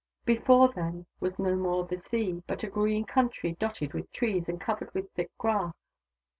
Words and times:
Before 0.25 0.67
them 0.69 1.05
was 1.19 1.37
no 1.37 1.55
more 1.55 1.85
the 1.85 1.95
Sea, 1.95 2.41
but 2.47 2.63
a 2.63 2.67
green 2.67 3.05
country 3.05 3.51
dotted 3.59 3.93
with 3.93 4.11
trees, 4.11 4.49
and 4.49 4.59
covered 4.59 4.91
with 4.95 5.11
thick 5.11 5.29
grass. 5.37 6.01